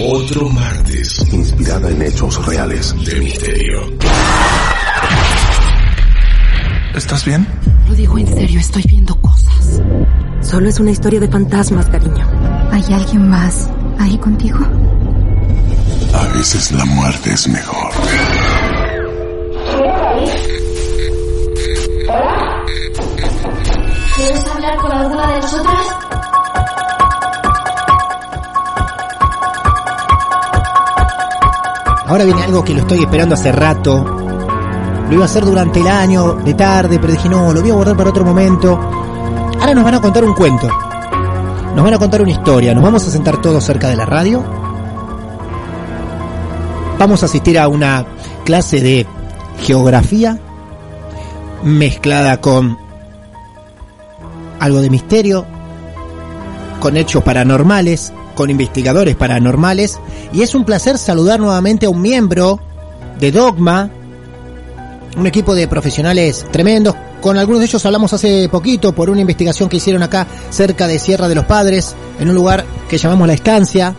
[0.00, 3.80] otro martes inspirada en hechos reales de misterio.
[6.94, 7.46] ¿Estás bien?
[7.88, 9.82] Lo digo en serio, estoy viendo cosas.
[10.40, 12.26] Solo es una historia de fantasmas, cariño.
[12.70, 14.58] ¿Hay alguien más ahí contigo?
[16.14, 17.90] A veces la muerte es mejor.
[24.16, 25.97] ¿Quieres hablar con alguna de nosotras?
[32.08, 34.02] Ahora viene algo que lo estoy esperando hace rato.
[35.08, 37.74] Lo iba a hacer durante el año, de tarde, pero dije, no, lo voy a
[37.74, 38.78] guardar para otro momento.
[39.60, 40.68] Ahora nos van a contar un cuento.
[41.74, 42.72] Nos van a contar una historia.
[42.74, 44.42] Nos vamos a sentar todos cerca de la radio.
[46.98, 48.06] Vamos a asistir a una
[48.44, 49.06] clase de
[49.60, 50.38] geografía
[51.62, 52.78] mezclada con
[54.60, 55.44] algo de misterio,
[56.80, 59.98] con hechos paranormales, con investigadores paranormales.
[60.32, 62.60] Y es un placer saludar nuevamente a un miembro
[63.18, 63.90] de Dogma,
[65.16, 66.94] un equipo de profesionales tremendos.
[67.20, 71.00] Con algunos de ellos hablamos hace poquito por una investigación que hicieron acá cerca de
[71.00, 73.92] Sierra de los Padres, en un lugar que llamamos La Estancia.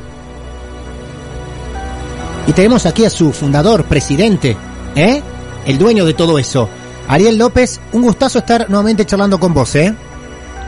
[2.48, 4.56] Y tenemos aquí a su fundador, presidente,
[4.96, 5.22] ¿eh?
[5.66, 6.70] El dueño de todo eso.
[7.10, 9.94] Ariel López, un gustazo estar nuevamente charlando con vos, ¿eh?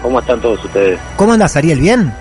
[0.01, 0.99] ¿Cómo están todos ustedes?
[1.15, 1.79] ¿Cómo andas, Ariel?
[1.79, 2.13] ¿Bien?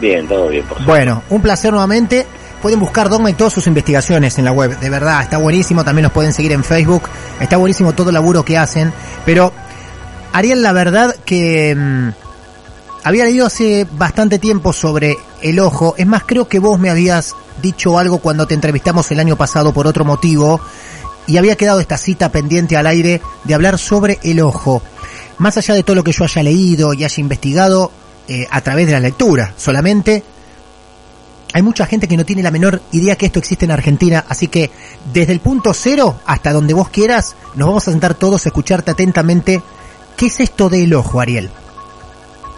[0.00, 0.82] Bien, todo bien, por.
[0.84, 2.26] Bueno, un placer nuevamente.
[2.62, 4.78] Pueden buscar Dogma y todas sus investigaciones en la web.
[4.78, 5.82] De verdad, está buenísimo.
[5.82, 7.04] También nos pueden seguir en Facebook.
[7.40, 8.92] Está buenísimo todo el laburo que hacen.
[9.24, 9.52] Pero,
[10.34, 12.08] Ariel, la verdad que mm,
[13.04, 15.94] había leído hace bastante tiempo sobre el ojo.
[15.96, 19.72] Es más, creo que vos me habías dicho algo cuando te entrevistamos el año pasado
[19.72, 20.60] por otro motivo.
[21.26, 24.82] Y había quedado esta cita pendiente al aire de hablar sobre el ojo.
[25.38, 27.90] Más allá de todo lo que yo haya leído y haya investigado
[28.30, 30.22] eh, a través de la lectura, solamente
[31.52, 34.46] hay mucha gente que no tiene la menor idea que esto existe en Argentina, así
[34.46, 34.70] que
[35.12, 38.92] desde el punto cero hasta donde vos quieras, nos vamos a sentar todos a escucharte
[38.92, 39.60] atentamente.
[40.16, 41.50] ¿Qué es esto del ojo, Ariel?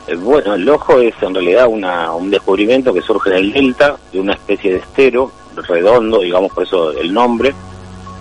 [0.08, 3.96] Eh, Bueno, el ojo es en realidad una, un descubrimiento que surge en el delta
[4.12, 7.54] de una especie de estero redondo, digamos por eso el nombre,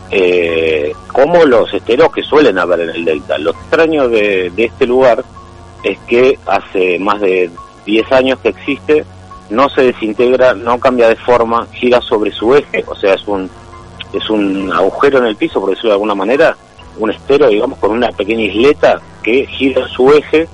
[0.09, 3.37] eh, como los esteros que suelen haber en el delta.
[3.37, 5.21] Lo extraño de, de este lugar
[5.83, 7.49] es que hace más de
[7.85, 9.05] 10 años que existe,
[9.49, 13.49] no se desintegra, no cambia de forma, gira sobre su eje, o sea, es un,
[14.13, 16.55] es un agujero en el piso, por decirlo de alguna manera,
[16.97, 20.47] un estero, digamos, con una pequeña isleta que gira su eje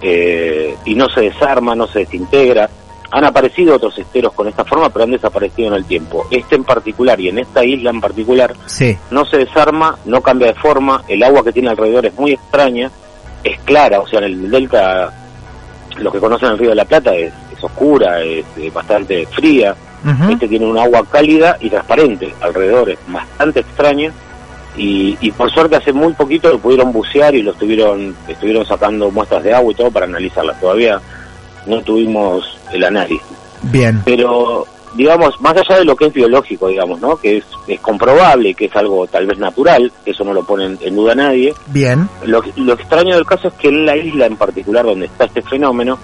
[0.00, 2.68] eh, y no se desarma, no se desintegra.
[3.10, 6.26] Han aparecido otros esteros con esta forma, pero han desaparecido en el tiempo.
[6.30, 8.96] Este en particular y en esta isla en particular Sí.
[9.10, 12.90] no se desarma, no cambia de forma, el agua que tiene alrededor es muy extraña,
[13.44, 15.12] es clara, o sea, en el delta,
[15.98, 20.32] los que conocen el río de la Plata es, es oscura, es, bastante fría, Ujú.
[20.32, 24.12] este tiene un agua cálida y transparente alrededor, es bastante extraña,
[24.76, 29.10] y, y por suerte hace muy poquito lo pudieron bucear y lo estuvieron, estuvieron sacando
[29.10, 31.00] muestras de agua y todo para analizarlas, todavía
[31.66, 33.22] no tuvimos el análisis
[33.62, 34.02] Bien.
[34.04, 37.16] pero digamos, más allá de lo que es biológico, digamos, ¿no?
[37.16, 40.78] Que es, es comprobable, que es algo tal vez natural, eso no lo pone en,
[40.80, 41.54] en duda nadie.
[41.66, 42.08] Bien.
[42.24, 45.42] Lo, lo extraño del caso es que en la isla en particular donde está este
[45.42, 45.98] fenómeno,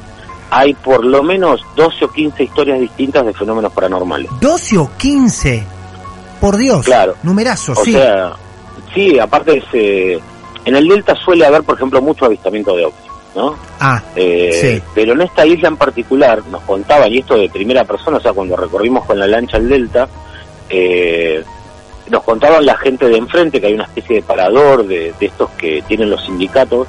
[0.51, 4.31] hay por lo menos 12 o 15 historias distintas de fenómenos paranormales.
[4.41, 5.67] 12 o 15.
[6.41, 6.85] Por Dios.
[6.87, 7.15] Claro.
[7.23, 7.93] Numerazo, O sí.
[7.93, 8.33] sea,
[8.95, 10.19] sí, aparte es, eh,
[10.65, 13.57] en el delta suele haber, por ejemplo, mucho avistamiento de ovnis, ¿no?
[13.81, 14.83] ah, Eh, Sí.
[14.95, 18.33] Pero en esta isla en particular nos contaban, y esto de primera persona, o sea,
[18.33, 20.09] cuando recorrimos con la lancha el delta,
[20.71, 21.43] eh,
[22.11, 25.51] nos contaban la gente de enfrente que hay una especie de parador de, de estos
[25.51, 26.89] que tienen los sindicatos,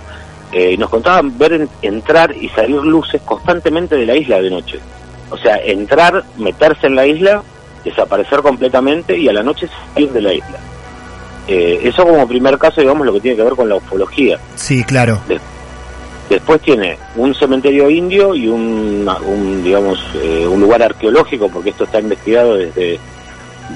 [0.52, 4.50] eh, y nos contaban ver en- entrar y salir luces constantemente de la isla de
[4.50, 4.80] noche.
[5.30, 7.44] O sea, entrar, meterse en la isla,
[7.84, 10.58] desaparecer completamente y a la noche salir de la isla.
[11.48, 14.40] Eh, eso como primer caso, digamos, lo que tiene que ver con la ufología.
[14.56, 15.20] Sí, claro.
[16.30, 21.86] Después tiene un cementerio indio y un, un digamos, eh, un lugar arqueológico, porque esto
[21.86, 23.00] está investigado desde,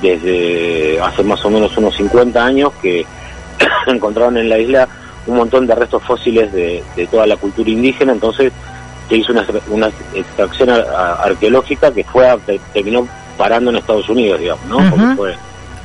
[0.02, 3.06] desde hace más o menos unos 50 años, que
[3.88, 4.88] encontraron en la isla
[5.26, 8.52] un montón de restos fósiles de, de toda la cultura indígena, entonces
[9.10, 10.88] se hizo una, una extracción ar-
[11.24, 13.08] arqueológica que fue a- te- terminó
[13.38, 14.78] parando en Estados Unidos, digamos, ¿no?
[14.90, 15.16] Porque Ujú.
[15.16, 15.36] fue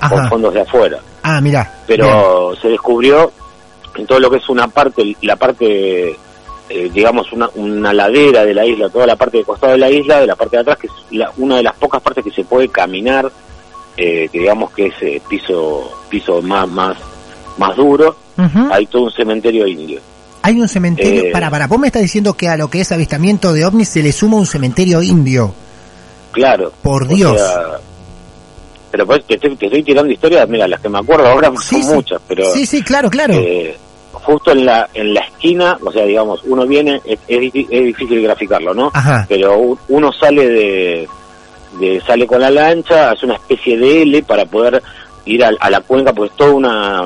[0.01, 0.15] Ajá.
[0.15, 0.99] con fondos de afuera.
[1.23, 1.71] Ah, mira.
[1.87, 3.33] Pero se descubrió
[3.97, 6.17] en todo lo que es una parte, la parte,
[6.69, 9.91] eh, digamos, una, una ladera de la isla, toda la parte de costado de la
[9.91, 12.31] isla, de la parte de atrás, que es la- una de las pocas partes que
[12.31, 13.31] se puede caminar,
[13.97, 16.97] eh, que digamos que es eh, piso, piso más, más,
[17.57, 18.17] más duro,
[18.71, 20.01] hay todo un cementerio indio.
[20.43, 21.25] Hay un cementerio.
[21.25, 23.89] Eh, para, para, vos me estás diciendo que a lo que es avistamiento de ovnis
[23.89, 25.53] se le suma un cementerio indio.
[26.31, 26.73] Claro.
[26.83, 27.37] Por Dios.
[27.37, 27.81] sea,
[28.91, 31.75] pero pues te estoy, te estoy tirando historias, mira, las que me acuerdo ahora Sí,
[31.75, 31.95] son sí.
[31.95, 33.35] muchas, pero Sí, sí, claro, claro.
[34.13, 37.85] Justo en la en la esquina, o sea, digamos, uno viene, es, es difí- es
[37.85, 38.91] difícil graficarlo, ¿no?
[38.95, 39.25] Ajá.
[39.29, 41.09] Pero uno sale de,
[41.81, 44.83] de sale con la lancha, hace una especie de L para poder
[45.25, 47.03] ir a, a la cuenca, pues es todo una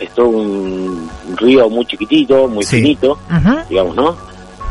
[0.00, 2.76] es todo un río muy chiquitito, muy Sí.
[2.76, 3.18] finito,
[3.68, 4.16] digamos, ¿no?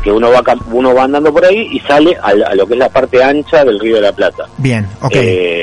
[0.02, 0.42] Que uno va
[0.72, 3.64] uno va andando por ahí y sale a, a lo que es la parte ancha
[3.64, 4.46] del río de la Plata.
[4.58, 5.10] Bien, ok.
[5.14, 5.55] Eh,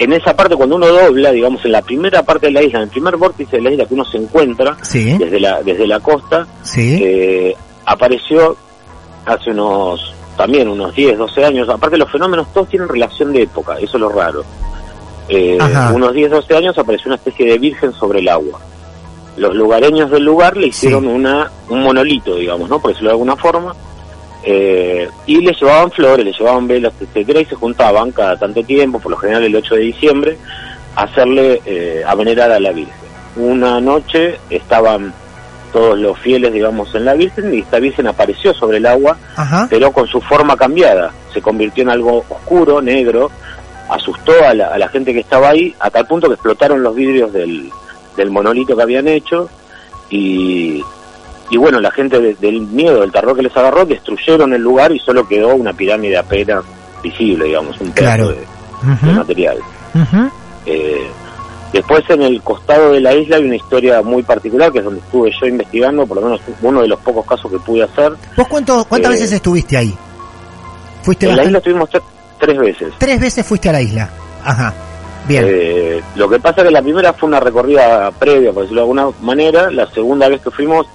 [0.00, 2.84] en esa parte, cuando uno dobla, digamos, en la primera parte de la isla, en
[2.84, 6.00] el primer vórtice de la isla que uno se encuentra, sí, desde la, desde la
[6.00, 6.98] costa, sí.
[7.02, 7.54] eh,
[7.84, 8.56] apareció
[9.26, 13.74] hace unos, también unos 10, 12 años, aparte los fenómenos todos tienen relación de época,
[13.78, 14.42] eso es lo raro.
[15.28, 15.58] Eh,
[15.94, 18.58] unos 10, 12 años apareció una especie de virgen sobre el agua.
[19.36, 21.08] Los lugareños del lugar le hicieron Sí.
[21.10, 22.80] una un monolito, digamos, ¿no?
[22.80, 23.74] Por decirlo de alguna forma,
[24.42, 28.98] eh, y le llevaban flores, le llevaban velas, etcétera, y se juntaban cada tanto tiempo,
[28.98, 30.38] por lo general el 8 de diciembre,
[30.96, 32.94] a hacerle, eh, a venerar a la Virgen.
[33.36, 35.12] Una noche estaban
[35.72, 39.66] todos los fieles, digamos, en la Virgen, y esta Virgen apareció sobre el agua, Ajá.
[39.70, 41.12] pero con su forma cambiada.
[41.32, 43.30] Se convirtió en algo oscuro, negro,
[43.88, 46.94] asustó a la, a la gente que estaba ahí, a tal punto que explotaron los
[46.94, 47.70] vidrios del,
[48.16, 49.48] del monolito que habían hecho,
[50.08, 50.82] y,
[51.50, 54.92] y bueno, la gente de- del miedo, del terror que les agarró, destruyeron el lugar
[54.92, 56.64] y solo quedó una pirámide apenas
[57.02, 58.28] visible, digamos, un pedazo Claro.
[59.02, 59.58] de, material.
[60.66, 61.06] Eh,
[61.72, 65.00] después en el costado de la isla hay una historia muy particular, que es donde
[65.00, 68.12] estuve yo investigando, por lo menos uno de los pocos casos que pude hacer.
[68.36, 69.94] ¿Vos cuánto, cuántas Eh, veces estuviste ahí?
[71.02, 72.02] Fuiste En la isla estuvimos tre-
[72.38, 72.92] tres veces.
[72.98, 74.10] Tres veces fuiste a la isla.
[74.44, 74.74] Ajá.
[75.26, 75.44] Bien.
[75.46, 78.84] Eh, lo que pasa es que la primera fue una recorrida previa, por decirlo de
[78.90, 79.70] alguna manera.
[79.70, 80.86] La segunda vez que fuimos,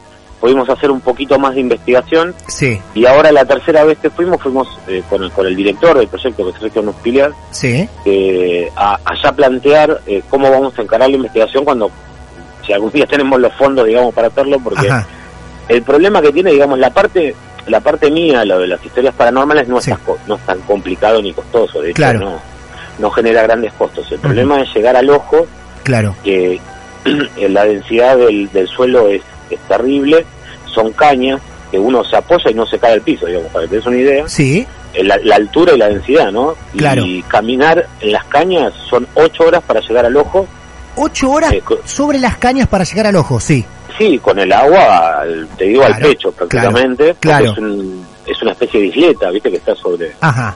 [0.46, 2.36] pudimos hacer un poquito más de investigación.
[2.48, 5.98] Sí, Y ahora la tercera vez que fuimos, fuimos eh, con, el, con el director
[5.98, 7.90] del proyecto, que es Sergio Nuspiliar, sí.
[8.06, 11.90] eh, a allá plantear eh, cómo vamos a encarar la investigación cuando,
[12.64, 15.08] si algún día tenemos los fondos, digamos, para hacerlo, porque Ajá.
[15.68, 17.34] el problema que tiene, digamos, la parte
[17.66, 19.90] la parte mía, lo de las historias paranormales, no, Sí.
[19.90, 22.20] es, tan, no es tan complicado ni costoso, de hecho, Claro.
[22.20, 22.40] no,
[23.00, 24.12] no genera grandes costos.
[24.12, 25.48] El problema es llegar al ojo,
[25.82, 26.16] Claro.
[26.24, 26.60] que
[27.50, 30.24] la densidad del, del suelo es, es terrible,
[30.76, 31.42] son cañas,
[31.72, 33.86] que uno se apoya y no se cae al piso, digamos, para que te des
[33.88, 34.68] una idea, Sí.
[34.94, 36.56] Eh, la, la altura y la densidad, ¿no?
[36.78, 37.04] Claro.
[37.06, 40.46] Y caminar en las cañas son ocho horas para llegar al ojo,
[40.98, 43.66] Ocho horas Eh, sobre las cañas para llegar al ojo, sí.
[43.98, 47.52] sí, con el agua, al- te digo, al Claro, pecho prácticamente, porque claro.
[47.52, 49.52] Es, un- es una especie de isleta, ¿viste?
[49.52, 50.56] Que está sobre Ajá.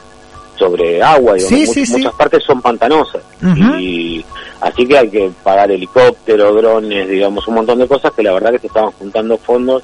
[0.58, 1.98] sobre agua, digamos, Sí, sí, sí.
[1.98, 3.22] muchas partes son pantanosas.
[3.44, 3.76] Ujú.
[3.80, 4.24] Y
[4.62, 8.52] así que hay que pagar helicóptero, drones, digamos, un montón de cosas que la verdad
[8.52, 9.84] que se estaban juntando fondos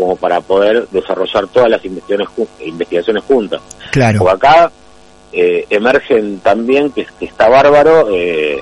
[0.00, 3.60] como para poder desarrollar todas las investigaciones, ju- investigaciones juntas.
[3.92, 4.18] Claro.
[4.20, 4.72] Porque acá
[5.32, 8.60] eh, emergen también, que, que está bárbaro, eh,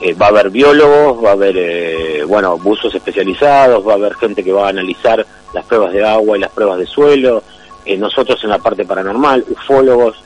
[0.00, 4.14] eh, va a haber biólogos, va a haber, eh, bueno, buzos especializados, va a haber
[4.14, 7.42] gente que va a analizar las pruebas de agua y las pruebas de suelo,
[7.84, 10.16] eh, nosotros en la parte paranormal, ufólogos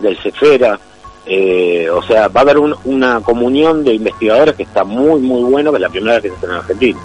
[0.00, 0.78] del Cefera,
[1.26, 5.42] eh, o sea, va a haber un- una comunión de investigadores que está muy, muy
[5.50, 7.00] bueno, que es la primera vez que se hace en Argentina.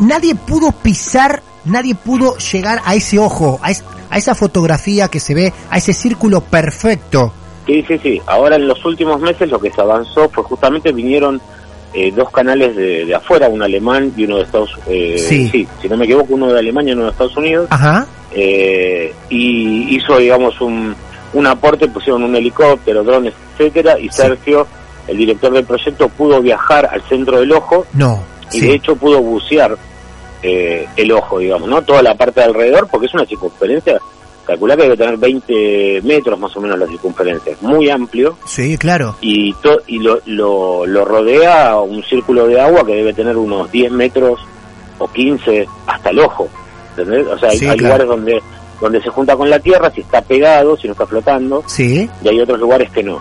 [0.00, 5.20] Nadie pudo pisar, nadie pudo llegar a ese ojo, a, es- a esa fotografía que
[5.20, 7.32] se ve, a ese círculo perfecto.
[7.66, 8.22] Sí, sí, sí.
[8.26, 11.40] Ahora en los últimos meses lo que se avanzó fue justamente vinieron
[11.92, 15.20] eh, dos canales de, de afuera, un alemán y uno de Estados Unidos.
[15.22, 15.68] Sí.
[15.82, 17.66] si no me equivoco, uno de Alemania y uno de Estados Unidos.
[17.70, 18.06] Ajá.
[18.32, 20.94] eh, y hizo, digamos, un,
[21.34, 24.16] un aporte, pusieron un helicóptero, drones, etcétera, y Sí.
[24.22, 24.66] Sergio,
[25.06, 28.22] el director del proyecto, pudo viajar al centro del ojo No.
[28.52, 29.76] Y de hecho pudo bucear
[30.42, 31.82] eh, el ojo, digamos, ¿no?
[31.82, 33.98] Toda la parte de alrededor, porque es una circunferencia
[34.46, 38.78] calculá que debe tener 20 metros más o menos la circunferencia, es muy amplio Sí,
[38.78, 39.16] claro.
[39.20, 43.70] y, to- y lo, lo, lo rodea un círculo de agua que debe tener unos
[43.70, 44.40] 10 metros
[44.98, 46.48] o 15 hasta el ojo,
[46.96, 47.26] ¿entendés?
[47.26, 48.04] O sea, hay, Sí, hay claro.
[48.04, 48.42] lugares donde
[48.80, 52.08] donde se junta con la tierra, si está pegado, si no está flotando, Sí.
[52.22, 53.20] y hay otros lugares que no.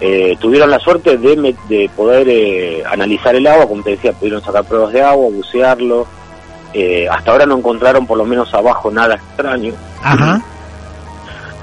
[0.00, 4.42] Eh, tuvieron la suerte de, de poder eh, analizar el agua, como te decía, pudieron
[4.42, 6.06] sacar pruebas de agua, bucearlo.
[6.74, 9.72] Eh, hasta ahora no encontraron por lo menos abajo nada extraño.
[10.02, 10.40] Ajá.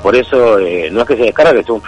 [0.02, 1.82] Por eso eh, no es que se descarga que sea un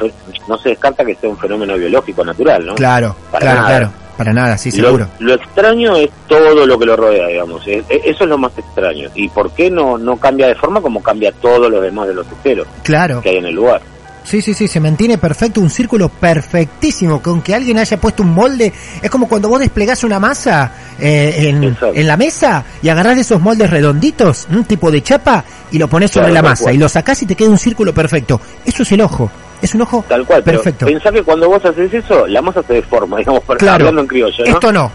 [0.47, 2.75] no se descarta que sea un fenómeno biológico natural, ¿no?
[2.75, 3.67] Claro, Para claro, nada.
[3.77, 3.91] claro.
[4.17, 5.07] Para nada, sí, seguro.
[5.19, 7.61] lo extraño es todo lo que lo rodea, digamos.
[7.67, 7.83] Eso
[8.23, 9.09] es lo más extraño.
[9.13, 12.25] ¿Y por qué no, no cambia de forma como cambia todo lo demás de los
[12.31, 13.21] esteros Claro.
[13.21, 13.79] que hay en el lugar?
[14.27, 18.33] Sí, sí, sí, se mantiene perfecto, un círculo perfectísimo, con que alguien haya puesto un
[18.33, 18.73] molde.
[19.01, 20.69] Es como cuando vos desplegás una masa
[20.99, 25.77] eh, en, en la mesa y agarrás esos moldes redonditos, un tipo de chapa, y
[25.77, 26.75] lo pones sobre Claro, la masa cual.
[26.75, 28.41] y lo sacás y te queda un círculo perfecto.
[28.65, 29.31] Eso es el ojo.
[29.61, 30.85] Es un ojo Tal cual, perfecto.
[30.85, 33.75] pensá que cuando vos haces eso, la masa se deforma, digamos, Claro.
[33.85, 34.51] hablando en criollo, ¿no?
[34.51, 34.91] Esto no.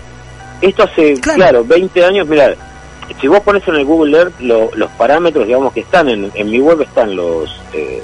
[0.61, 1.37] Esto hace, Claro.
[1.39, 2.55] claro, 20 años, mira,
[3.19, 6.51] si vos pones en el Google Earth lo- los parámetros, digamos, que están en, en
[6.51, 8.03] mi web, están los eh,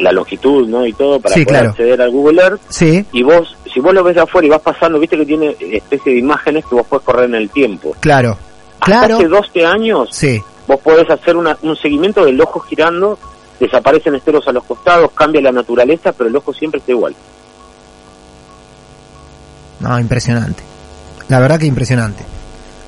[0.00, 0.86] la longitud, ¿no?
[0.86, 1.70] Y todo para Sí, poder claro.
[1.70, 2.60] acceder al Google Earth.
[2.68, 5.56] Sí, Y vos, si vos lo ves de afuera y vas pasando, viste que tiene
[5.60, 7.94] especie de imágenes que vos podés correr en el tiempo.
[8.00, 8.36] claro.
[8.80, 9.16] Hasta Claro.
[9.16, 10.40] hace 12 años, Sí.
[10.68, 13.18] vos podés hacer una- un seguimiento del ojo girando,
[13.58, 17.14] desaparecen esteros a los costados, cambia la naturaleza, pero el ojo siempre está igual.
[19.80, 20.62] No, impresionante.
[21.28, 22.24] La verdad que impresionante.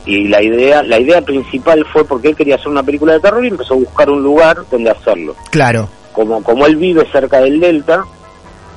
[0.06, 3.44] y la idea la idea principal fue porque él quería hacer una película de terror
[3.44, 5.90] y empezó a buscar un lugar donde hacerlo Claro.
[6.12, 8.04] Como como él vive cerca del delta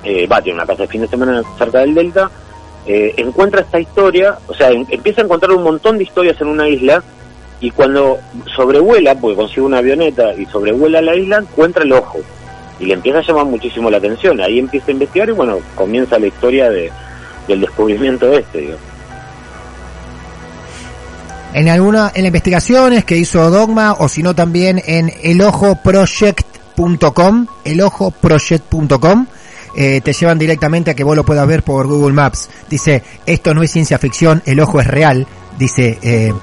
[0.03, 2.29] eh, va tiene una casa de fin de semana cerca del delta
[2.85, 6.67] eh, encuentra esta historia o sea empieza a encontrar un montón de historias en una
[6.67, 7.03] isla
[7.59, 8.19] y cuando
[8.55, 12.19] sobrevuela porque consigue una avioneta y sobrevuela la isla encuentra el ojo
[12.79, 16.19] y le empieza a llamar muchísimo la atención ahí empieza a investigar y bueno comienza
[16.19, 16.91] la historia de
[17.47, 18.93] del descubrimiento este digamos.
[21.53, 25.11] En alguna, en las investigaciones que hizo Dogma, o si no también en
[26.75, 29.27] elojoproject.com, elojoproject.com,
[29.75, 32.49] eh, te llevan directamente a que vos lo puedas ver por Google Maps.
[32.69, 35.27] Dice, esto no es ciencia ficción, el ojo es real,
[35.57, 36.33] dice eh,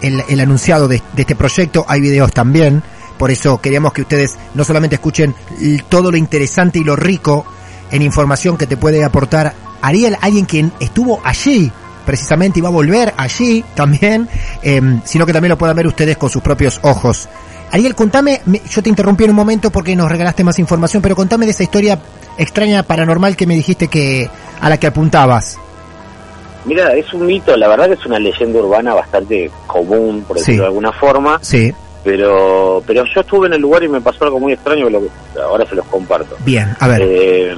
[0.00, 2.82] el, anunciado de, este proyecto, hay videos también,
[3.18, 5.34] por eso queríamos que ustedes no solamente escuchen
[5.88, 7.44] todo lo interesante y lo rico
[7.90, 11.70] en información que te puede aportar Ariel, alguien quien estuvo allí
[12.06, 14.28] precisamente y va a volver allí también,
[14.62, 17.28] eh, sino que también lo puedan ver ustedes con sus propios ojos.
[17.72, 21.16] Ariel, contame, me- yo te interrumpí en un momento porque nos regalaste más información, pero
[21.16, 21.98] contame de esa historia
[22.38, 24.28] extraña paranormal que me dijiste que
[24.60, 25.58] a la que apuntabas.
[26.66, 30.54] Mira, es un mito, la verdad que es una leyenda urbana bastante común, por decirlo
[30.54, 30.60] Sí.
[30.60, 31.72] de alguna forma, Sí,
[32.04, 35.42] pero pero yo estuve en el lugar y me pasó algo muy extraño, que lo-
[35.42, 36.36] ahora se los comparto.
[36.44, 37.00] bien, a ver.
[37.04, 37.56] Eh,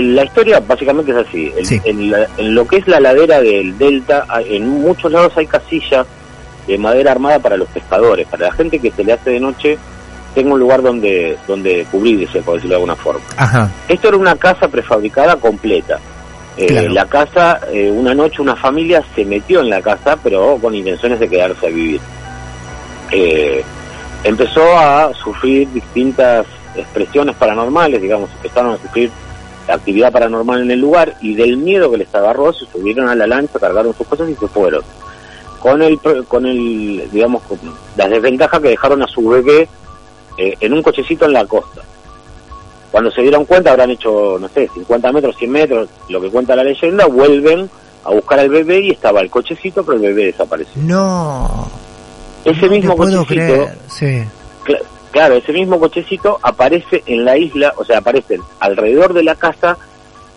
[0.00, 1.80] la historia básicamente es así, Sí.
[1.84, 6.06] en la- en lo que es la ladera del delta, en muchos lados hay casillas
[6.68, 9.78] de madera armada para los pescadores, para la gente que se le hace de noche,
[10.34, 13.24] tengo un lugar donde, donde cubrirse, por decirlo de alguna forma.
[13.36, 15.98] Ajá, Esto era una casa prefabricada completa.
[16.56, 16.92] Eh, Claro.
[16.92, 21.18] La casa, eh, una noche una familia se metió en la casa, pero con intenciones
[21.18, 22.00] de quedarse a vivir.
[23.10, 23.64] Eh,
[24.24, 26.46] empezó a sufrir distintas
[26.76, 29.10] expresiones paranormales, digamos, empezaron a sufrir
[29.68, 33.26] actividad paranormal en el lugar y del miedo que les agarró se subieron a la
[33.26, 34.82] lancha, cargaron sus cosas y se fueron.
[35.60, 35.98] Con el,
[36.28, 37.58] con el digamos, con
[37.96, 39.68] las desventajas que dejaron a su bebé
[40.36, 41.82] eh, en un cochecito en la costa.
[42.90, 46.56] Cuando se dieron cuenta, habrán hecho, no sé, 50 metros, 100 metros, lo que cuenta
[46.56, 47.68] la leyenda, vuelven
[48.04, 50.80] a buscar al bebé y estaba el cochecito, pero el bebé desapareció.
[50.82, 51.68] no,
[52.44, 54.22] Ese no mismo puedo cochecito, creer, sí,
[54.64, 59.34] cla- claro, ese mismo cochecito aparece en la isla, o sea, aparecen alrededor de la
[59.34, 59.76] casa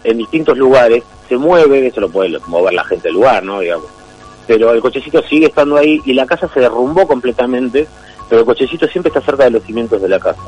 [0.03, 3.61] en distintos lugares, se mueve, eso lo puede mover la gente del lugar, ¿no?
[3.61, 3.85] Digamos.
[4.47, 7.87] Pero el cochecito sigue estando ahí y la casa se derrumbó completamente,
[8.29, 10.41] pero el cochecito siempre está cerca de los cimientos de la casa.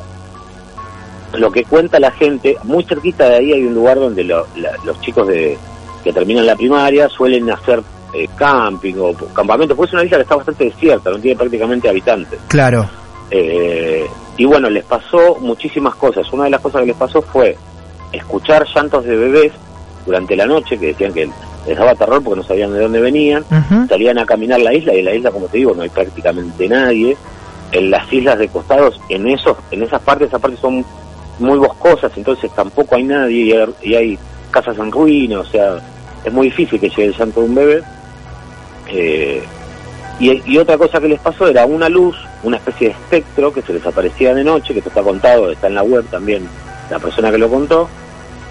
[1.37, 4.73] Lo que cuenta la gente, muy cerquita de ahí hay un lugar donde lo- la-
[4.83, 5.57] los chicos de
[6.03, 7.81] que terminan la primaria suelen hacer
[8.13, 11.89] eh, camping o campamentos, porque es una isla que está bastante desierta, no tiene prácticamente
[11.89, 12.39] habitantes.
[12.47, 12.87] claro,
[13.31, 14.05] Eh,
[14.37, 16.31] y bueno, les pasó muchísimas cosas.
[16.31, 17.57] Una de las cosas que les pasó fue
[18.11, 19.51] escuchar llantos de bebés
[20.05, 21.27] durante la noche, que decían que
[21.67, 23.45] les daba terror porque no sabían de dónde venían.
[23.87, 26.67] Salían a caminar la isla y en la isla, como te digo, no hay prácticamente
[26.67, 27.17] nadie.
[27.71, 30.85] En las islas de costados, en esos, en esas partes, esas partes son
[31.39, 34.19] muy boscosas, entonces tampoco hay nadie y hay, y hay
[34.51, 35.77] casas en ruina, o sea,
[36.23, 37.83] es muy difícil que llegue el llanto de un bebé.
[38.89, 39.43] Eh,
[40.19, 43.61] y, y otra cosa que les pasó era una luz una especie de espectro que
[43.61, 46.47] se les aparecía de noche, que esto está contado, está en la web también,
[46.89, 47.89] la persona que lo contó,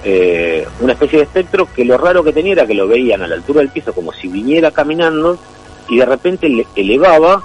[0.05, 3.27] eh, una especie de espectro que lo raro que tenía era que lo veían a
[3.29, 5.39] la altura del piso como si viniera caminando
[5.89, 7.43] y de repente le elevaba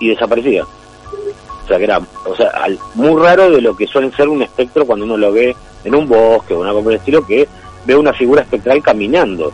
[0.00, 0.64] y desaparecía.
[0.64, 4.42] O sea, que era o sea, al- muy raro de lo que suele ser un
[4.42, 5.54] espectro cuando uno lo ve
[5.84, 7.46] en un bosque o una cosa por el estilo, que
[7.84, 9.52] ve una figura espectral caminando.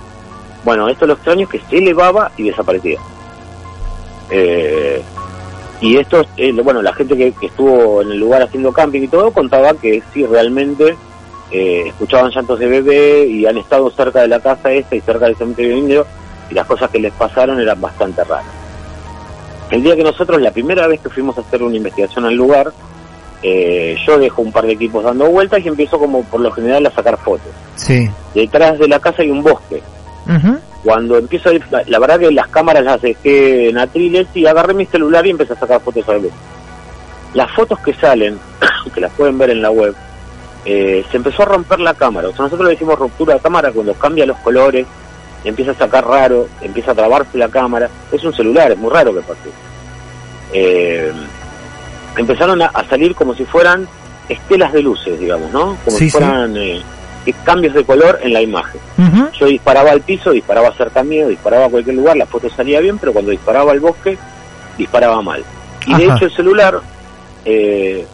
[0.65, 2.99] Bueno, esto lo extraño es que se elevaba y desaparecía.
[4.31, 5.03] Eh,
[5.81, 9.09] y esto, eh, bueno, la gente que, que estuvo en el lugar haciendo camping y
[9.09, 10.97] todo contaba que sí, realmente
[11.51, 15.27] eh, escuchaban llantos de bebé y han estado cerca de la casa esta y cerca
[15.27, 16.07] del cementerio indio
[16.51, 18.47] y las cosas que les pasaron eran bastante raras.
[19.71, 22.73] El día que nosotros, la primera vez que fuimos a hacer una investigación al lugar,
[23.43, 26.87] eh, yo dejo un par de equipos dando vueltas y empiezo como por lo general
[26.87, 27.53] a sacar fotos.
[27.77, 28.09] Sí.
[28.35, 29.83] Detrás de la casa hay un bosque.
[30.83, 34.47] Cuando empiezo a ir, la, la verdad que las cámaras las dejé en atriles y
[34.47, 36.37] agarré mi celular y empecé a sacar fotos al bosque.
[37.35, 38.39] Las fotos que salen,
[38.95, 39.95] que las pueden ver en la web,
[40.65, 42.29] eh, se empezó a romper la cámara.
[42.29, 44.87] O sea, nosotros le decimos ruptura de cámara cuando cambia los colores,
[45.45, 47.89] empieza a sacar raro, empieza a trabarse la cámara.
[48.13, 49.51] Es un celular, es muy raro que pase.
[50.53, 51.13] Eh,
[52.17, 53.87] empezaron a, a salir como si fueran
[54.29, 55.77] estelas de luces, digamos, ¿no?
[55.85, 56.11] Como Sí, si sí.
[56.13, 56.83] fueran eh,
[57.45, 58.81] cambios de color en la imagen.
[59.39, 62.99] Yo disparaba al piso, disparaba cerca mío, disparaba a cualquier lugar, la foto salía bien,
[62.99, 64.17] pero cuando disparaba al bosque,
[64.79, 65.43] disparaba mal.
[65.87, 66.81] Y de hecho el celular
[67.45, 68.07] eh,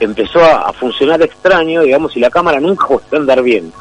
[0.00, 3.72] empezó a, a funcionar extraño, digamos, y la cámara nunca a andar bien.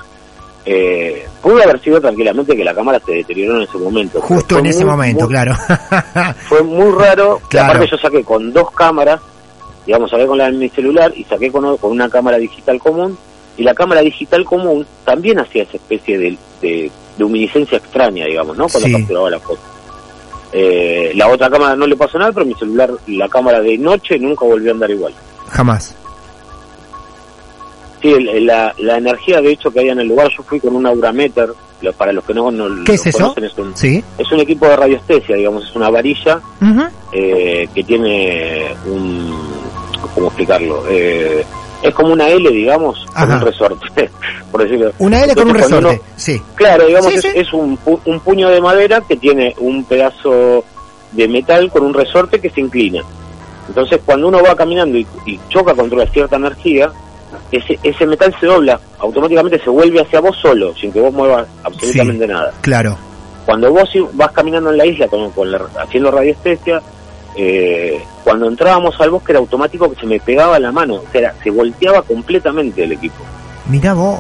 [0.66, 4.22] Eh, pudo haber sido tranquilamente que la cámara se deterioró en ese momento.
[4.22, 5.56] Justo en ese muy- momento, muy- claro.
[6.48, 7.74] Fue muy raro, Claro.
[7.74, 9.20] aparte yo saqué con dos cámaras,
[9.86, 13.18] digamos, saqué con la de mi celular y saqué con, con una cámara digital común,
[13.58, 16.30] y la cámara digital común también hacía esa especie de,
[16.62, 18.68] de, de luminiscencia extraña, digamos, ¿no?
[18.70, 18.94] Cuando Sí.
[18.94, 19.60] capturaba la foto.
[20.54, 24.18] Eh, la otra cámara no le pasó nada, pero mi celular, la cámara de noche
[24.20, 25.14] nunca volvió a andar igual.
[25.50, 25.96] Jamás.
[28.04, 30.76] Sí, el- la, la energía de hecho que hay en el lugar, yo fui con
[30.76, 31.50] un aurameter,
[31.82, 33.18] lo- para los que no, no ¿Qué lo es eso?
[33.18, 34.04] conocen, es un, Sí.
[34.18, 36.40] es un equipo de radiestesia, digamos, es una varilla
[37.14, 39.34] eh, que tiene un
[40.14, 41.46] cómo explicarlo Eh,
[41.82, 44.10] es como una L digamos con un resorte
[44.52, 45.76] por decirlo Una L con un resorte.
[45.88, 46.42] uno- Sí.
[46.56, 47.28] claro digamos Sí, es, sí.
[47.36, 50.64] es un, pu- un puño de madera que tiene un pedazo
[51.14, 53.02] de metal con un resorte que se inclina
[53.68, 56.92] entonces cuando uno va caminando y, y choca contra una cierta energía
[57.52, 61.48] ese, ese metal se dobla automáticamente se vuelve hacia vos solo sin que vos muevas
[61.64, 62.98] absolutamente nada Claro.
[63.46, 66.82] cuando vos vas caminando en la isla con, con la- haciendo radiestesia,
[67.36, 71.22] eh, cuando entrábamos al bosque era automático que se me pegaba la mano, o sea,
[71.22, 73.24] era- se volteaba completamente el equipo.
[73.68, 74.20] Mirá vos.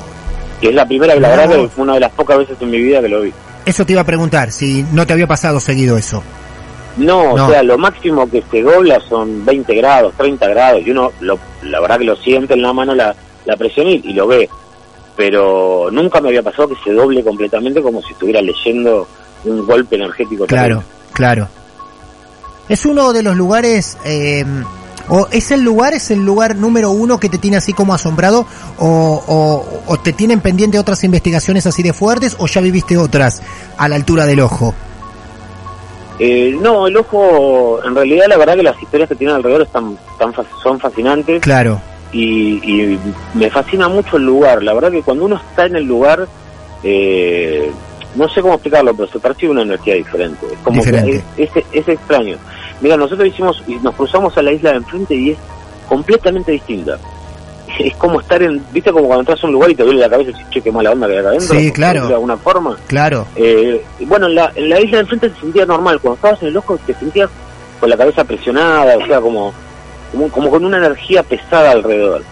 [0.59, 2.79] Que es la primera, la verdad que fue una de las pocas veces en mi
[2.81, 3.33] vida que lo vi.
[3.65, 6.21] Eso te iba a preguntar, si no te había pasado seguido eso.
[6.97, 7.45] No, No.
[7.45, 11.39] o sea, lo máximo que se dobla son 20 grados, 30 grados, y uno, lo,
[11.63, 14.49] la verdad que lo siente en la mano la, la presión y, y lo ve.
[15.15, 19.07] Pero nunca me había pasado que se doble completamente como si estuviera leyendo
[19.45, 20.45] un golpe energético.
[20.47, 21.13] Claro, terrible.
[21.13, 21.47] claro.
[22.69, 24.45] Es uno de los lugares, eh,
[25.09, 28.45] o es el lugar, es el lugar número uno que te tiene así como asombrado,
[28.79, 33.41] o, o, o te tienen pendiente otras investigaciones así de fuertes, o ya viviste otras
[33.77, 34.73] a la altura del ojo.
[36.19, 39.97] Eh, no, el ojo, en realidad la verdad que las historias que tiene alrededor están,
[40.11, 42.99] están fa- son fascinantes Claro, y, y
[43.33, 44.61] me fascina mucho el lugar.
[44.61, 46.27] La verdad que cuando uno está en el lugar,
[46.83, 47.71] eh,
[48.15, 50.45] no sé cómo explicarlo, pero se percibe una energía diferente.
[50.51, 51.23] Es como Diferente.
[51.35, 52.37] que es, es, es extraño.
[52.81, 55.37] Mira, nosotros hicimos y nos cruzamos a la isla de enfrente y es
[55.87, 56.99] completamente distinta.
[57.79, 60.09] Es como estar en, viste como cuando entras a un lugar y te duele la
[60.09, 61.59] cabeza y dices, che, qué mala onda que hay acá adentro.
[61.59, 62.07] Sí, claro.
[62.07, 62.77] De alguna forma.
[62.87, 63.27] claro.
[63.35, 65.99] Eh, bueno, en la, en la isla de enfrente se sentía normal.
[65.99, 67.29] Cuando estabas en el ojo te sentías
[67.79, 69.53] con la cabeza presionada, o sea, como,
[70.11, 72.23] como, como con una energía pesada alrededor.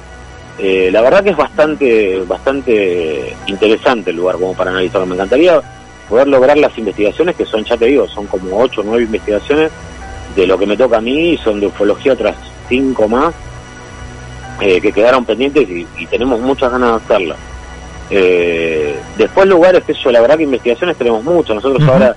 [0.60, 5.08] Eh, la verdad que es bastante, bastante interesante el lugar como para analizarlo.
[5.08, 5.60] Me encantaría
[6.08, 9.72] poder lograr las investigaciones que son, ya te digo, son como ocho o nueve investigaciones
[10.36, 12.36] de lo que me toca a mí y son de ufología otras
[12.70, 13.34] cinco más
[14.62, 17.38] eh, que quedaron pendientes y, y tenemos muchas ganas de hacerlas.
[18.10, 21.56] Eh, después lugares, que yo, la verdad que investigaciones tenemos muchas.
[21.56, 22.16] Nosotros ahora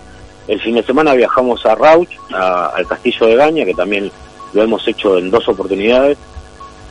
[0.49, 4.11] el fin de semana viajamos a Rauch, a- al castillo de Gaña, que también
[4.53, 6.19] lo hemos hecho en dos oportunidades.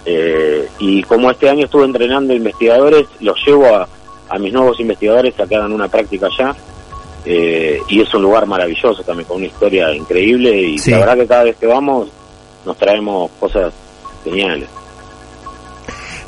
[0.06, 3.88] Eh, y como este año estuve entrenando investigadores, los llevo a,
[4.30, 6.56] a mis nuevos investigadores a que hagan una práctica allá.
[7.26, 10.58] Eh, y es un lugar maravilloso también, con una historia increíble.
[10.62, 10.92] Y Sí.
[10.92, 12.10] la verdad que cada vez que vamos
[12.66, 13.74] nos traemos cosas
[14.24, 14.68] geniales.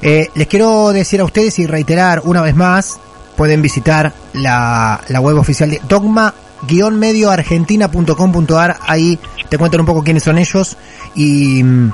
[0.01, 2.99] Eh, les quiero decir a ustedes y reiterar una vez más
[3.35, 8.77] pueden visitar la, la web oficial de dogma-medioargentina.com.ar.
[8.81, 10.77] Ahí te cuentan un poco quiénes son ellos
[11.13, 11.91] y mm,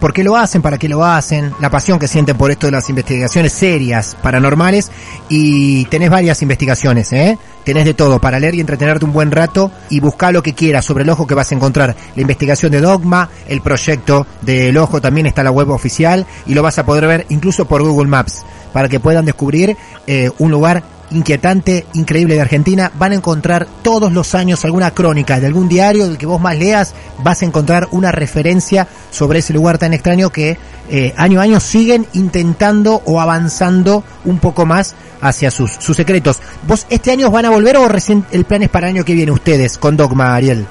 [0.00, 2.72] por qué lo hacen, para qué lo hacen, la pasión que sienten por esto de
[2.72, 4.90] las investigaciones serias, paranormales,
[5.28, 7.38] y tenés varias investigaciones, ¿eh?
[7.64, 10.84] Tenés de todo para leer y entretenerte un buen rato y buscar lo que quieras
[10.84, 11.94] sobre el ojo que vas a encontrar.
[12.16, 16.54] La investigación de Dogma, el proyecto del ojo también está en la web oficial y
[16.54, 20.50] lo vas a poder ver incluso por Google Maps para que puedan descubrir eh, un
[20.50, 22.90] lugar inquietante, increíble de Argentina.
[22.98, 26.56] Van a encontrar todos los años alguna crónica de algún diario del que vos más
[26.56, 30.56] leas, vas a encontrar una referencia sobre ese lugar tan extraño que
[30.90, 36.38] eh, año a año siguen intentando o avanzando un poco más hacia sus, sus secretos.
[36.66, 39.14] ¿Vos este año van a volver o recién el plan es para el año que
[39.14, 40.66] viene ustedes con Dogma, Ariel?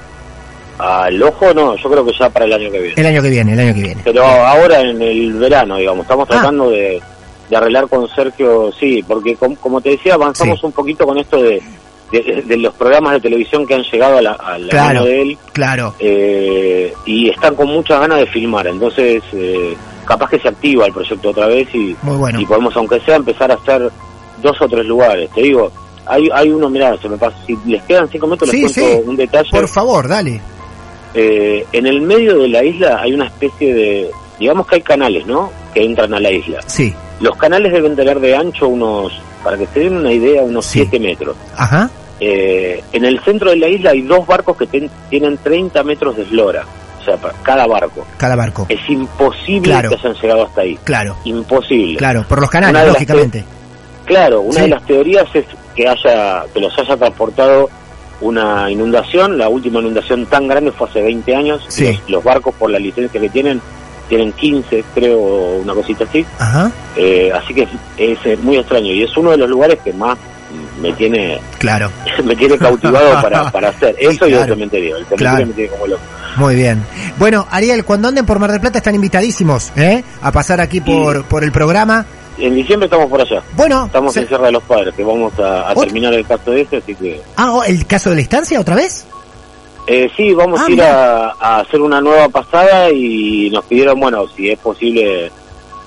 [0.78, 2.94] Al ojo no, yo creo que ya para el año que viene.
[2.96, 4.00] El año que viene, el año que viene.
[4.02, 7.02] Pero ahora en el verano, digamos, estamos tratando de,
[7.50, 10.66] de arreglar con Sergio, sí, porque com- como te decía, avanzamos Sí.
[10.66, 11.60] un poquito con esto de,
[12.12, 14.86] de, de los programas de televisión que han llegado a la, a la Claro.
[15.00, 15.94] mano de él Claro.
[15.98, 19.74] eh, y están con muchas ganas de filmar, entonces eh,
[20.06, 22.40] capaz que se activa el proyecto otra vez y, Muy bueno.
[22.40, 23.90] y podemos, aunque sea, empezar a hacer
[24.42, 25.28] dos o tres lugares.
[25.34, 25.70] Te digo,
[26.06, 29.02] hay, hay uno, mirá, se me pasa, si les quedan cinco minutos Sí, les cuento
[29.02, 29.08] sí.
[29.08, 29.50] un detalle.
[29.50, 30.40] Por favor, dale.
[31.14, 35.26] Eh, en el medio de la isla hay una especie de, digamos que hay canales,
[35.26, 35.50] ¿no?
[35.74, 36.60] Que entran a la isla.
[36.66, 36.92] Sí.
[37.20, 39.12] Los canales deben tener de ancho unos,
[39.44, 40.80] para que se den una idea, unos Sí.
[40.80, 41.36] 7 metros.
[41.56, 41.90] Ajá.
[42.18, 46.16] Eh, en el centro de la isla hay dos barcos que ten- tienen 30 metros
[46.16, 46.64] de eslora,
[47.00, 48.06] o sea, cada barco.
[48.18, 48.66] Cada barco.
[48.68, 49.88] Es imposible Claro.
[49.90, 50.78] que hayan llegado hasta ahí.
[50.84, 51.16] Claro.
[51.24, 51.96] Imposible.
[51.96, 52.24] Claro.
[52.28, 53.44] Por los canales, lógicamente.
[54.04, 54.60] Claro, una Sí.
[54.62, 57.70] de las teorías es que haya que los haya transportado
[58.20, 59.38] una inundación.
[59.38, 61.62] La última inundación tan grande fue hace 20 años.
[61.68, 61.86] Sí.
[62.02, 63.62] Los, los barcos, por la licencia que tienen,
[64.10, 66.26] tienen 15, creo, una cosita así.
[66.38, 66.70] Ajá.
[66.96, 70.18] Eh, así que es, es, muy extraño y es uno de los lugares que más
[70.82, 71.90] me tiene Claro.
[72.24, 74.54] me tiene cautivado para, para hacer Sí, eso y el claro.
[74.54, 74.96] cementerio.
[74.96, 75.46] El cementerio Claro.
[75.46, 76.02] me tiene como loco.
[76.36, 76.84] Muy bien.
[77.18, 80.02] Bueno, Ariel, cuando anden por Mar del Plata están invitadísimos, ¿eh?
[80.22, 82.04] A pasar aquí por, por el programa.
[82.38, 83.42] En diciembre estamos por allá.
[83.54, 86.62] Bueno, Estamos se- en Sierra de los Padres, que vamos a, terminar el caso de
[86.62, 87.20] este, así que...
[87.36, 89.04] ah, oh, ¿el caso de la estancia otra vez?
[89.86, 93.98] Eh, sí, vamos Ah, a ir a, a hacer una nueva pasada y nos pidieron,
[93.98, 95.30] bueno, si es posible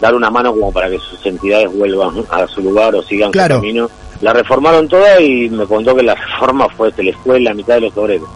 [0.02, 3.56] dar una mano como para que sus entidades vuelvan a su lugar o sigan Claro.
[3.56, 3.90] su camino.
[4.22, 7.76] La reformaron toda y me contó que la reforma fue, se les fue la mitad
[7.76, 8.28] de los obreros.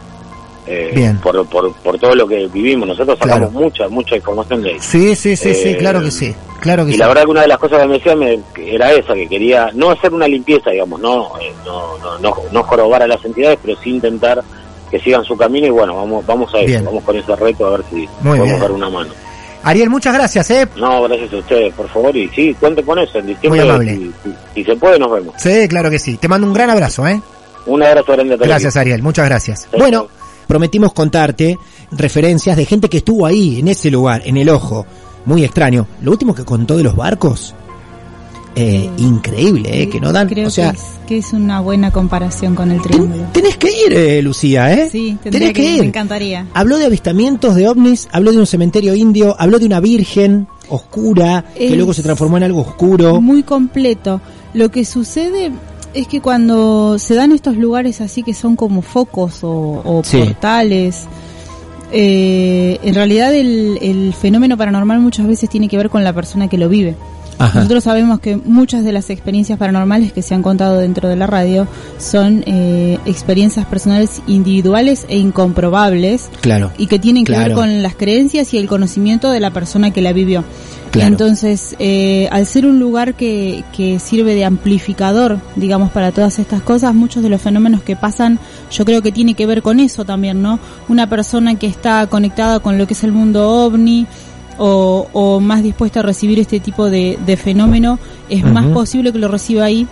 [0.69, 1.17] Eh, Bien.
[1.19, 2.87] Por, por, por todo lo que vivimos.
[2.89, 3.65] Nosotros sacamos Claro.
[3.65, 4.77] mucha, mucha información de ahí.
[4.79, 6.35] Sí, sí, sí, sí, Eh, claro que sí.
[6.59, 6.99] Claro que Y sí.
[6.99, 9.69] la verdad que una de las cosas que me decía me- era esa, que quería
[9.73, 13.59] no hacer una limpieza, digamos, no, eh, no, no, no, no jorobar a las entidades,
[13.63, 14.43] pero sí intentar
[14.91, 17.69] que sigan su camino y bueno, vamos vamos a eso, vamos con ese reto a
[17.71, 18.59] ver si Muy podemos bien.
[18.59, 19.09] dar una mano.
[19.63, 20.67] Ariel, muchas gracias, ¿eh?
[20.77, 23.95] No, gracias a ustedes, por favor, y sí, cuente con eso, en diciembre, Muy amable.
[23.95, 25.33] Si, si- si se puede, nos vemos.
[25.37, 26.15] Sí, claro que sí.
[26.17, 27.21] Te mando un gran abrazo, ¿eh?
[27.65, 28.47] Un abrazo grande a todos.
[28.47, 29.01] Gracias, Ariel.
[29.03, 29.67] Muchas gracias.
[29.77, 30.07] Bueno,
[30.47, 31.57] prometimos contarte
[31.91, 34.85] referencias de gente que estuvo ahí, en ese lugar, en el ojo.
[35.25, 35.85] Muy extraño.
[36.01, 37.53] Lo último que contó de los barcos,
[38.59, 39.89] eh, increíble, ¿eh?
[39.89, 42.81] Que no dan, Creo o sea, que, es, que es una buena comparación con el
[42.81, 43.23] ten- triángulo.
[43.31, 44.89] tenés que ir, eh, Lucía, ¿eh?
[44.91, 45.79] Sí, tenés que, ir.
[45.81, 46.47] me encantaría.
[46.53, 51.45] Habló de avistamientos de ovnis, habló de un cementerio indio, habló de una virgen oscura,
[51.55, 53.21] que luego se transformó en algo oscuro.
[53.21, 54.19] Muy completo.
[54.53, 55.51] Lo que sucede
[55.93, 60.17] es que cuando se dan estos lugares así que son como focos o, o Sí.
[60.17, 61.05] portales,
[61.91, 66.47] eh, en realidad el, el fenómeno paranormal muchas veces tiene que ver con la persona
[66.49, 66.95] que lo vive.
[67.39, 67.59] Ajá.
[67.59, 71.27] Nosotros sabemos que muchas de las experiencias paranormales que se han contado dentro de la
[71.27, 71.67] radio
[71.99, 76.71] son eh, experiencias personales individuales e incomprobables Claro.
[76.77, 80.01] y que tienen que ver con las creencias y el conocimiento de la persona que
[80.01, 80.43] la vivió.
[80.91, 81.09] Claro.
[81.09, 86.61] Entonces, eh, al ser un lugar que, que sirve de amplificador, digamos, para todas estas
[86.61, 88.39] cosas, muchos de los fenómenos que pasan,
[88.71, 90.59] yo creo que tiene que ver con eso también, ¿no?
[90.87, 94.07] Una persona que está conectada con lo que es el mundo ovni
[94.57, 99.19] o, o más dispuesta a recibir este tipo de, de fenómeno, es más posible que
[99.19, 99.87] lo reciba ahí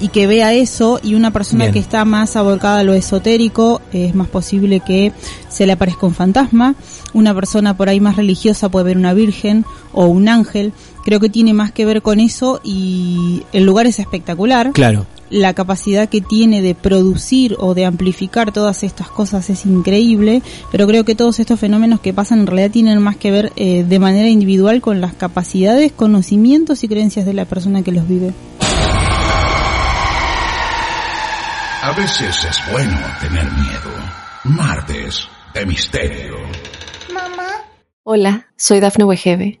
[0.00, 1.74] y que vea eso y una persona Bien.
[1.74, 5.12] que está más abocada a lo esotérico es más posible que
[5.48, 6.74] se le aparezca un fantasma.
[7.12, 10.72] Una persona por ahí más religiosa puede ver una virgen o un ángel
[11.04, 15.06] creo que tiene más que ver con eso y el lugar es espectacular Claro.
[15.30, 20.86] la capacidad que tiene de producir o de amplificar todas estas cosas es increíble, pero
[20.86, 23.98] creo que todos estos fenómenos que pasan en realidad tienen más que ver eh, de
[23.98, 28.32] manera individual con las capacidades, conocimientos y creencias de la persona que los vive.
[31.82, 33.92] A veces es bueno tener miedo.
[34.44, 36.34] Martes de misterio.
[38.04, 39.60] Hola, soy Dafne Wegebe